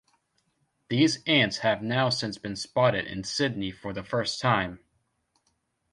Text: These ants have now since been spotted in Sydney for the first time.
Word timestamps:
These 0.89 1.19
ants 1.27 1.59
have 1.59 1.83
now 1.83 2.09
since 2.09 2.39
been 2.39 2.55
spotted 2.55 3.05
in 3.05 3.23
Sydney 3.23 3.69
for 3.69 3.93
the 3.93 4.01
first 4.03 4.39
time. 4.41 4.79